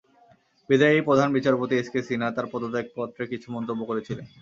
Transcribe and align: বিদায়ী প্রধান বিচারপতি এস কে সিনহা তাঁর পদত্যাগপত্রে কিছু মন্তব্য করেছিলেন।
বিদায়ী 0.69 0.97
প্রধান 1.01 1.29
বিচারপতি 1.37 1.73
এস 1.77 1.87
কে 1.93 1.99
সিনহা 2.07 2.31
তাঁর 2.35 2.47
পদত্যাগপত্রে 2.53 3.23
কিছু 3.31 3.47
মন্তব্য 3.55 3.81
করেছিলেন। 3.85 4.25